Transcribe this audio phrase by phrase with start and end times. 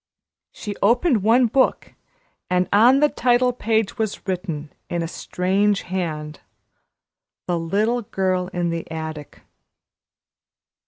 [0.51, 1.93] She opened one book,
[2.49, 6.39] and on the title page was written in a strange hand,
[7.45, 9.41] "The little girl in the attic."